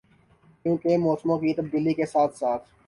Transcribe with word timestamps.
کیونکہ 0.65 0.97
موسموں 0.97 1.37
کی 1.39 1.53
تبدیلی 1.53 1.93
کے 1.93 2.05
ساتھ 2.05 2.37
ساتھ 2.37 2.67